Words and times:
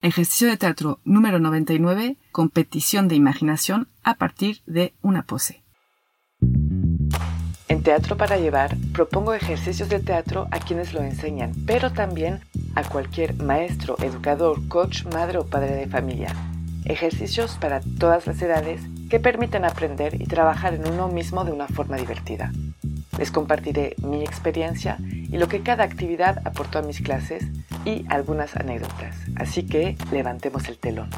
Ejercicio 0.00 0.46
de 0.46 0.56
teatro 0.56 1.00
número 1.02 1.40
99, 1.40 2.18
competición 2.30 3.08
de 3.08 3.16
imaginación 3.16 3.88
a 4.04 4.14
partir 4.14 4.62
de 4.64 4.94
una 5.02 5.24
pose. 5.24 5.64
En 7.66 7.82
Teatro 7.82 8.16
para 8.16 8.36
Llevar 8.36 8.76
propongo 8.92 9.34
ejercicios 9.34 9.88
de 9.88 9.98
teatro 9.98 10.46
a 10.52 10.60
quienes 10.60 10.94
lo 10.94 11.02
enseñan, 11.02 11.52
pero 11.66 11.92
también 11.92 12.38
a 12.76 12.84
cualquier 12.84 13.34
maestro, 13.42 13.96
educador, 14.00 14.68
coach, 14.68 15.04
madre 15.12 15.38
o 15.38 15.46
padre 15.46 15.74
de 15.74 15.88
familia. 15.88 16.32
Ejercicios 16.84 17.56
para 17.60 17.80
todas 17.80 18.24
las 18.28 18.40
edades 18.40 18.80
que 19.10 19.18
permiten 19.18 19.64
aprender 19.64 20.22
y 20.22 20.26
trabajar 20.26 20.74
en 20.74 20.86
uno 20.86 21.08
mismo 21.08 21.44
de 21.44 21.50
una 21.50 21.66
forma 21.66 21.96
divertida. 21.96 22.52
Les 23.18 23.32
compartiré 23.32 23.96
mi 23.98 24.22
experiencia 24.22 24.96
y 25.00 25.38
lo 25.38 25.48
que 25.48 25.62
cada 25.62 25.82
actividad 25.82 26.40
aportó 26.46 26.78
a 26.78 26.82
mis 26.82 27.00
clases 27.00 27.44
y 27.88 28.06
algunas 28.08 28.56
anécdotas. 28.56 29.16
Así 29.36 29.64
que 29.64 29.96
levantemos 30.12 30.68
el 30.68 30.78
telón. 30.78 31.08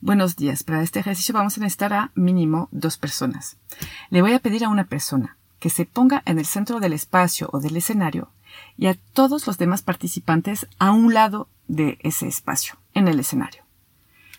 Buenos 0.00 0.36
días. 0.36 0.62
Para 0.62 0.82
este 0.82 1.00
ejercicio 1.00 1.34
vamos 1.34 1.58
a 1.58 1.60
necesitar 1.60 1.92
a 1.92 2.12
mínimo 2.14 2.68
dos 2.70 2.96
personas. 2.96 3.56
Le 4.10 4.22
voy 4.22 4.32
a 4.32 4.38
pedir 4.38 4.64
a 4.64 4.68
una 4.68 4.84
persona 4.84 5.36
que 5.58 5.70
se 5.70 5.84
ponga 5.84 6.22
en 6.26 6.38
el 6.38 6.46
centro 6.46 6.80
del 6.80 6.92
espacio 6.92 7.48
o 7.52 7.60
del 7.60 7.76
escenario 7.76 8.30
y 8.76 8.86
a 8.86 8.94
todos 9.12 9.46
los 9.46 9.58
demás 9.58 9.82
participantes 9.82 10.68
a 10.78 10.92
un 10.92 11.12
lado 11.12 11.48
de 11.66 11.98
ese 12.02 12.28
espacio, 12.28 12.76
en 12.94 13.08
el 13.08 13.18
escenario. 13.18 13.64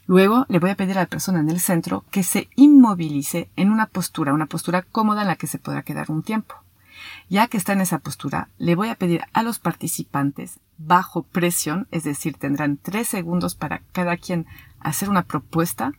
Luego 0.05 0.45
le 0.47 0.59
voy 0.59 0.69
a 0.69 0.75
pedir 0.75 0.97
a 0.97 1.01
la 1.01 1.07
persona 1.07 1.41
en 1.41 1.49
el 1.49 1.59
centro 1.59 2.05
que 2.11 2.23
se 2.23 2.47
inmovilice 2.55 3.49
en 3.57 3.71
una 3.71 3.87
postura, 3.87 4.33
una 4.33 4.45
postura 4.45 4.83
cómoda 4.83 5.23
en 5.23 5.27
la 5.27 5.35
que 5.35 5.47
se 5.47 5.59
podrá 5.59 5.83
quedar 5.83 6.09
un 6.09 6.23
tiempo. 6.23 6.55
Ya 7.29 7.47
que 7.47 7.57
está 7.57 7.73
en 7.73 7.81
esa 7.81 7.99
postura, 7.99 8.49
le 8.57 8.75
voy 8.75 8.89
a 8.89 8.95
pedir 8.95 9.21
a 9.33 9.43
los 9.43 9.59
participantes 9.59 10.59
bajo 10.77 11.23
presión, 11.23 11.87
es 11.91 12.03
decir, 12.03 12.37
tendrán 12.37 12.77
tres 12.77 13.07
segundos 13.07 13.55
para 13.55 13.81
cada 13.91 14.17
quien 14.17 14.45
hacer 14.79 15.09
una 15.09 15.23
propuesta 15.23 15.91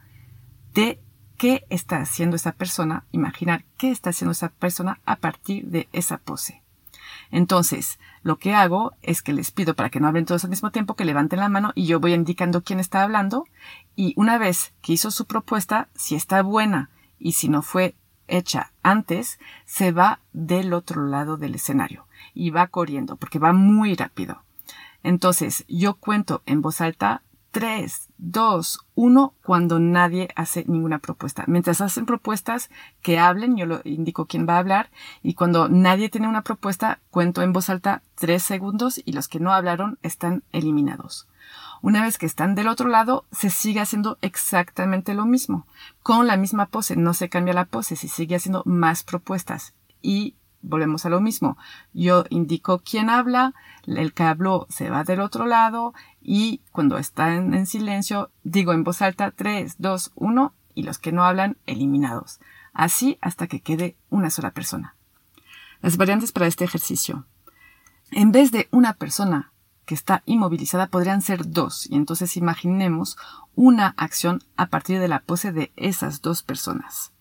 de 0.75 1.01
qué 1.37 1.65
está 1.71 1.99
haciendo 1.99 2.37
esa 2.37 2.53
persona, 2.53 3.05
imaginar 3.13 3.65
qué 3.77 3.91
está 3.91 4.11
haciendo 4.11 4.33
esa 4.33 4.51
persona 4.51 5.01
a 5.05 5.17
partir 5.17 5.67
de 5.67 5.89
esa 5.93 6.19
pose. 6.19 6.63
Entonces, 7.31 7.99
lo 8.23 8.39
que 8.39 8.55
hago 8.55 8.93
es 9.03 9.23
que 9.23 9.33
les 9.33 9.51
pido 9.51 9.75
para 9.75 9.91
que 9.91 10.01
no 10.01 10.09
hablen 10.09 10.25
todos 10.25 10.45
al 10.45 10.51
mismo 10.51 10.71
tiempo 10.71 10.95
que 10.95 11.05
levanten 11.05 11.41
la 11.41 11.49
mano 11.49 11.73
y 11.75 11.87
yo 11.87 12.01
voy 12.01 12.15
indicando 12.15 12.63
quién 12.63 12.81
está 12.81 13.03
hablando 13.03 13.45
y 13.97 14.15
una 14.17 14.39
vez 14.39 14.73
que 14.83 14.93
hizo 14.93 15.11
su 15.11 15.27
propuesta, 15.27 15.89
si 15.95 16.15
está 16.15 16.43
buena 16.43 16.91
y 17.19 17.33
si 17.33 17.49
no 17.49 17.63
fue 17.63 17.95
hecha 18.29 18.73
antes, 18.83 19.39
se 19.65 19.93
va 19.93 20.21
del 20.33 20.73
otro 20.73 21.07
lado 21.07 21.37
del 21.37 21.55
escenario 21.55 22.07
y 22.35 22.51
va 22.51 22.69
corriendo 22.69 23.17
porque 23.17 23.39
va 23.39 23.53
muy 23.53 23.95
rápido. 23.95 24.43
Entonces, 25.03 25.65
yo 25.69 25.95
cuento 25.95 26.43
en 26.47 26.61
voz 26.61 26.81
alta 26.81 27.23
3, 27.51 28.11
2, 28.19 28.81
1 28.95 29.35
cuando 29.43 29.81
nadie 29.81 30.29
hace 30.37 30.65
ninguna 30.67 30.99
propuesta. 30.99 31.45
Mientras 31.47 31.81
hacen 31.81 32.05
propuestas, 32.05 32.71
que 33.01 33.19
hablen, 33.19 33.57
yo 33.57 33.67
lo 33.67 33.81
indico 33.85 34.27
quién 34.27 34.47
va 34.47 34.57
a 34.57 34.59
hablar 34.59 34.91
y 35.23 35.35
cuando 35.35 35.69
nadie 35.69 36.11
tiene 36.11 36.29
una 36.29 36.43
propuesta, 36.43 37.01
cuento 37.11 37.43
en 37.43 37.53
voz 37.53 37.71
alta 37.71 38.03
3 38.17 38.43
segundos 38.43 39.01
y 39.05 39.13
los 39.13 39.29
que 39.29 39.41
no 39.41 39.53
hablaron 39.53 39.99
están 40.03 40.43
eliminados. 40.53 41.27
Una 41.81 42.03
vez 42.03 42.19
que 42.19 42.27
están 42.27 42.55
del 42.55 42.69
otro 42.69 42.89
lado, 42.89 43.25
se 43.31 43.51
sigue 43.51 43.81
haciendo 43.81 44.19
exactamente 44.21 45.15
lo 45.15 45.27
mismo, 45.27 45.67
con 46.03 46.27
la 46.27 46.37
misma 46.37 46.67
pose, 46.67 46.97
no 46.97 47.15
se 47.15 47.29
cambia 47.29 47.55
la 47.55 47.67
pose, 47.67 47.97
se 47.97 48.09
sigue 48.09 48.37
haciendo 48.37 48.63
más 48.67 49.03
propuestas 49.05 49.75
y 50.03 50.35
volvemos 50.61 51.07
a 51.07 51.09
lo 51.09 51.21
mismo. 51.21 51.57
Yo 51.93 52.25
indico 52.31 52.81
quién 52.81 53.11
habla, 53.11 53.55
el 53.87 54.13
que 54.13 54.25
habló 54.25 54.67
se 54.69 54.91
va 54.91 55.05
del 55.05 55.21
otro 55.21 55.47
lado 55.47 55.95
y 56.21 56.63
cuando 56.73 56.99
está 56.99 57.35
en, 57.35 57.67
silencio 57.67 58.31
digo 58.43 58.73
en 58.73 58.85
voz 58.85 59.03
alta 59.03 59.31
3, 59.31 59.77
2, 59.79 60.13
1 60.15 60.55
y 60.75 60.83
los 60.83 60.99
que 60.99 61.13
no 61.13 61.25
hablan 61.25 61.57
eliminados. 61.67 62.41
Así 62.73 63.19
hasta 63.21 63.47
que 63.47 63.61
quede 63.61 63.97
una 64.11 64.31
sola 64.31 64.53
persona. 64.53 64.95
Las 65.81 65.97
variantes 65.97 66.33
para 66.33 66.47
este 66.47 66.65
ejercicio. 66.65 67.25
En 68.11 68.33
vez 68.33 68.51
de 68.51 68.69
una 68.71 68.95
persona 68.95 69.53
que 69.89 69.95
está 69.95 70.23
inmovilizada 70.27 70.89
podrían 70.89 71.23
ser 71.23 71.49
dos 71.51 71.87
y 71.91 71.97
entonces 71.97 72.37
imaginemos 72.37 73.17
una 73.55 73.95
acción 73.97 74.43
a 74.55 74.67
partir 74.67 75.01
de 75.01 75.09
la 75.09 75.21
pose 75.21 75.51
de 75.51 75.73
esas 75.77 76.21
dos 76.21 76.43
personas. 76.43 77.15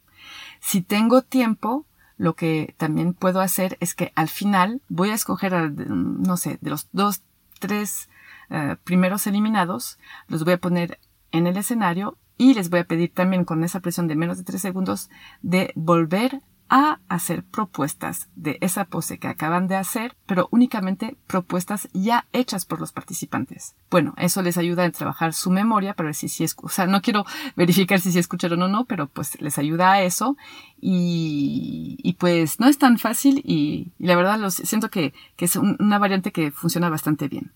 Si 0.59 0.81
tengo 0.81 1.21
tiempo, 1.21 1.85
lo 2.17 2.35
que 2.35 2.75
también 2.77 3.13
puedo 3.13 3.39
hacer 3.39 3.77
es 3.79 3.95
que 3.95 4.11
al 4.15 4.27
final 4.27 4.81
voy 4.89 5.11
a 5.11 5.13
escoger, 5.13 5.53
no 5.71 6.35
sé, 6.35 6.57
de 6.59 6.69
los 6.69 6.89
dos, 6.91 7.21
tres 7.57 8.09
eh, 8.49 8.75
primeros 8.83 9.27
eliminados, 9.27 9.97
los 10.27 10.43
voy 10.43 10.55
a 10.55 10.59
poner 10.59 10.99
en 11.31 11.47
el 11.47 11.55
escenario 11.55 12.17
y 12.37 12.53
les 12.53 12.69
voy 12.69 12.81
a 12.81 12.87
pedir 12.87 13.13
también 13.13 13.45
con 13.45 13.63
esa 13.63 13.79
presión 13.79 14.09
de 14.09 14.17
menos 14.17 14.37
de 14.39 14.43
tres 14.43 14.61
segundos 14.61 15.09
de 15.41 15.71
volver 15.75 16.41
a 16.69 16.99
hacer 17.07 17.43
propuestas 17.43 18.27
de 18.35 18.57
esa 18.61 18.85
pose 18.85 19.19
que 19.19 19.27
acaban 19.27 19.67
de 19.67 19.75
hacer, 19.75 20.15
pero 20.25 20.49
únicamente 20.51 21.15
propuestas 21.27 21.87
ya 21.93 22.25
hechas 22.33 22.65
por 22.65 22.79
los 22.79 22.91
participantes. 22.91 23.75
Bueno, 23.89 24.13
eso 24.17 24.41
les 24.41 24.57
ayuda 24.57 24.83
a 24.83 24.91
trabajar 24.91 25.33
su 25.33 25.49
memoria 25.49 25.93
para 25.93 26.07
ver 26.07 26.15
si, 26.15 26.27
si 26.27 26.43
es, 26.43 26.55
o 26.61 26.69
sea, 26.69 26.87
no 26.87 27.01
quiero 27.01 27.25
verificar 27.55 27.99
si, 27.99 28.11
si 28.11 28.19
escucharon 28.19 28.61
o 28.63 28.67
no, 28.67 28.85
pero 28.85 29.07
pues 29.07 29.39
les 29.41 29.57
ayuda 29.57 29.93
a 29.93 30.01
eso 30.01 30.35
y, 30.81 31.97
y 32.03 32.13
pues 32.13 32.59
no 32.59 32.67
es 32.67 32.77
tan 32.77 32.97
fácil 32.97 33.41
y, 33.45 33.91
la 33.99 34.15
verdad 34.15 34.39
lo 34.39 34.51
siento 34.51 34.89
que, 34.89 35.13
que 35.35 35.45
es 35.45 35.55
una 35.55 35.99
variante 35.99 36.31
que 36.31 36.51
funciona 36.51 36.89
bastante 36.89 37.27
bien. 37.27 37.53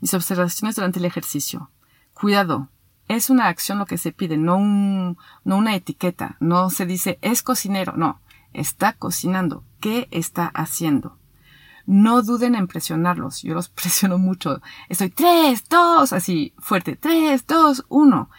Mis 0.00 0.14
observaciones 0.14 0.76
durante 0.76 0.98
el 0.98 1.04
ejercicio. 1.04 1.70
Cuidado, 2.14 2.68
es 3.08 3.30
una 3.30 3.48
acción 3.48 3.78
lo 3.78 3.86
que 3.86 3.98
se 3.98 4.12
pide, 4.12 4.36
no, 4.36 4.56
un, 4.56 5.16
no 5.44 5.56
una 5.56 5.74
etiqueta. 5.74 6.36
No 6.40 6.70
se 6.70 6.86
dice 6.86 7.18
es 7.22 7.42
cocinero, 7.42 7.94
no 7.96 8.20
está 8.58 8.92
cocinando, 8.92 9.64
qué 9.80 10.08
está 10.10 10.46
haciendo. 10.48 11.18
No 11.86 12.22
duden 12.22 12.54
en 12.54 12.66
presionarlos, 12.66 13.42
yo 13.42 13.54
los 13.54 13.68
presiono 13.68 14.18
mucho. 14.18 14.60
Estoy 14.88 15.10
tres, 15.10 15.68
dos, 15.68 16.12
así 16.12 16.52
fuerte, 16.58 16.96
tres, 16.96 17.46
dos, 17.46 17.84
uno, 17.88 18.30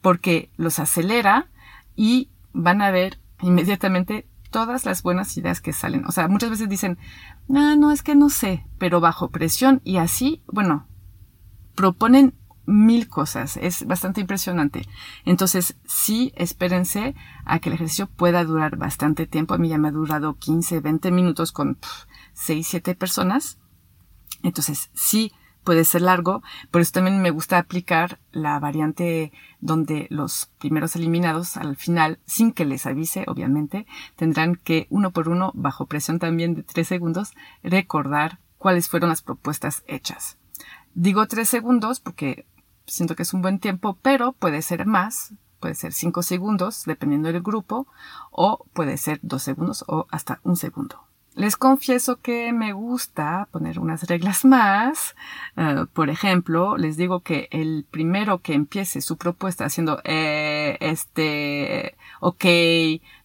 porque 0.00 0.50
los 0.56 0.78
acelera 0.78 1.48
y 1.96 2.30
van 2.52 2.82
a 2.82 2.90
ver 2.90 3.18
inmediatamente 3.40 4.26
todas 4.50 4.84
las 4.86 5.02
buenas 5.02 5.36
ideas 5.36 5.60
que 5.60 5.72
salen. 5.72 6.04
O 6.06 6.12
sea, 6.12 6.28
muchas 6.28 6.50
veces 6.50 6.68
dicen, 6.68 6.98
no, 7.48 7.74
no, 7.76 7.90
es 7.90 8.02
que 8.02 8.14
no 8.14 8.30
sé, 8.30 8.64
pero 8.78 9.00
bajo 9.00 9.30
presión 9.30 9.80
y 9.84 9.96
así, 9.96 10.42
bueno, 10.46 10.86
proponen 11.74 12.34
mil 12.66 13.08
cosas. 13.08 13.56
Es 13.56 13.86
bastante 13.86 14.20
impresionante. 14.20 14.86
Entonces, 15.24 15.76
sí, 15.86 16.32
espérense 16.36 17.14
a 17.44 17.58
que 17.58 17.68
el 17.68 17.74
ejercicio 17.74 18.06
pueda 18.06 18.44
durar 18.44 18.76
bastante 18.76 19.26
tiempo. 19.26 19.54
A 19.54 19.58
mí 19.58 19.68
ya 19.68 19.78
me 19.78 19.88
ha 19.88 19.92
durado 19.92 20.36
15, 20.36 20.80
20 20.80 21.10
minutos 21.10 21.52
con 21.52 21.78
6, 22.34 22.66
7 22.66 22.94
personas. 22.94 23.58
Entonces, 24.42 24.90
sí, 24.94 25.32
puede 25.64 25.84
ser 25.84 26.02
largo. 26.02 26.42
Por 26.70 26.80
eso 26.80 26.92
también 26.92 27.20
me 27.20 27.30
gusta 27.30 27.58
aplicar 27.58 28.20
la 28.32 28.58
variante 28.58 29.32
donde 29.60 30.06
los 30.10 30.50
primeros 30.58 30.94
eliminados 30.96 31.56
al 31.56 31.76
final, 31.76 32.20
sin 32.26 32.52
que 32.52 32.64
les 32.64 32.86
avise, 32.86 33.24
obviamente, 33.26 33.86
tendrán 34.16 34.56
que 34.56 34.86
uno 34.90 35.10
por 35.10 35.28
uno, 35.28 35.50
bajo 35.54 35.86
presión 35.86 36.18
también 36.18 36.54
de 36.54 36.62
3 36.62 36.86
segundos, 36.86 37.32
recordar 37.62 38.38
cuáles 38.58 38.88
fueron 38.88 39.10
las 39.10 39.22
propuestas 39.22 39.82
hechas. 39.86 40.38
Digo 40.94 41.26
tres 41.26 41.48
segundos 41.48 41.98
porque 41.98 42.46
siento 42.86 43.16
que 43.16 43.22
es 43.22 43.34
un 43.34 43.42
buen 43.42 43.58
tiempo, 43.58 43.98
pero 44.02 44.32
puede 44.32 44.62
ser 44.62 44.86
más, 44.86 45.34
puede 45.60 45.74
ser 45.74 45.92
5 45.92 46.22
segundos, 46.22 46.84
dependiendo 46.86 47.32
del 47.32 47.42
grupo, 47.42 47.86
o 48.30 48.66
puede 48.72 48.96
ser 48.96 49.20
2 49.22 49.42
segundos 49.42 49.84
o 49.88 50.06
hasta 50.10 50.40
un 50.42 50.56
segundo. 50.56 51.04
Les 51.34 51.56
confieso 51.56 52.20
que 52.20 52.52
me 52.52 52.72
gusta 52.72 53.48
poner 53.50 53.80
unas 53.80 54.04
reglas 54.04 54.44
más. 54.44 55.16
Eh, 55.56 55.86
por 55.92 56.08
ejemplo, 56.08 56.76
les 56.76 56.96
digo 56.96 57.20
que 57.20 57.48
el 57.50 57.86
primero 57.90 58.40
que 58.40 58.54
empiece 58.54 59.00
su 59.00 59.16
propuesta 59.16 59.64
haciendo 59.64 60.00
eh, 60.04 60.76
este, 60.80 61.96
ok, 62.20 62.44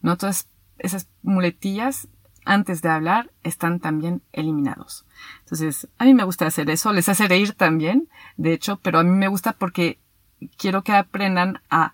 no 0.02 0.18
todas 0.18 0.50
esas 0.80 1.08
muletillas, 1.22 2.08
antes 2.46 2.82
de 2.82 2.90
hablar 2.90 3.32
están 3.44 3.80
también 3.80 4.24
eliminados. 4.32 5.06
Entonces, 5.42 5.88
a 6.00 6.06
mí 6.06 6.16
me 6.16 6.24
gusta 6.24 6.48
hacer 6.48 6.68
eso, 6.72 6.92
les 6.94 7.08
hace 7.08 7.28
reír 7.28 7.54
también, 7.54 8.09
de 8.40 8.54
hecho, 8.54 8.80
pero 8.82 9.00
a 9.00 9.04
mí 9.04 9.12
me 9.12 9.28
gusta 9.28 9.52
porque 9.52 10.00
quiero 10.58 10.82
que 10.82 10.94
aprendan 10.94 11.60
a 11.70 11.92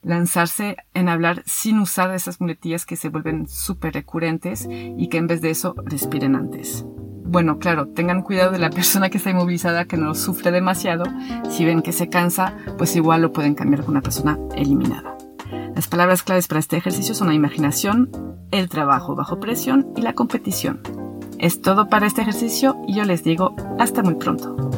lanzarse 0.00 0.76
en 0.94 1.08
hablar 1.08 1.42
sin 1.44 1.80
usar 1.80 2.14
esas 2.14 2.40
muletillas 2.40 2.86
que 2.86 2.94
se 2.94 3.08
vuelven 3.08 3.48
súper 3.48 3.94
recurrentes 3.94 4.68
y 4.70 5.08
que 5.08 5.18
en 5.18 5.26
vez 5.26 5.40
de 5.40 5.50
eso 5.50 5.74
respiren 5.84 6.36
antes. 6.36 6.84
Bueno, 7.24 7.58
claro, 7.58 7.88
tengan 7.88 8.22
cuidado 8.22 8.52
de 8.52 8.60
la 8.60 8.70
persona 8.78 9.10
que 9.10 9.18
está 9.18 9.30
inmovilizada, 9.30 9.86
que 9.86 9.96
no 9.96 10.14
sufre 10.14 10.52
demasiado. 10.52 11.02
Si 11.50 11.64
ven 11.64 11.82
que 11.82 11.90
se 11.90 12.08
cansa, 12.08 12.56
pues 12.78 12.94
igual 12.94 13.22
lo 13.22 13.32
pueden 13.32 13.56
cambiar 13.56 13.82
con 13.82 13.90
una 13.90 14.00
persona 14.00 14.38
eliminada. 14.54 15.16
Las 15.74 15.88
palabras 15.88 16.22
claves 16.22 16.46
para 16.46 16.60
este 16.60 16.76
ejercicio 16.76 17.16
son 17.16 17.26
la 17.26 17.34
imaginación, 17.34 18.38
el 18.52 18.68
trabajo 18.68 19.16
bajo 19.16 19.40
presión 19.40 19.88
y 19.96 20.02
la 20.02 20.12
competición. 20.12 20.80
Es 21.40 21.60
todo 21.60 21.88
para 21.88 22.06
este 22.06 22.22
ejercicio 22.22 22.76
y 22.86 22.94
yo 22.94 23.04
les 23.04 23.24
digo 23.24 23.56
hasta 23.80 24.04
muy 24.04 24.14
pronto. 24.14 24.77